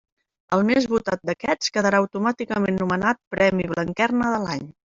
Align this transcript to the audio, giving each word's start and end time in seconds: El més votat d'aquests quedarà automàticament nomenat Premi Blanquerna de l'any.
El 0.55 0.61
més 0.69 0.87
votat 0.93 1.21
d'aquests 1.31 1.75
quedarà 1.75 2.01
automàticament 2.05 2.81
nomenat 2.85 3.23
Premi 3.37 3.71
Blanquerna 3.77 4.35
de 4.37 4.45
l'any. 4.49 4.69